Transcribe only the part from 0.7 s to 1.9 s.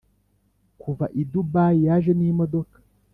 kuva i dubayi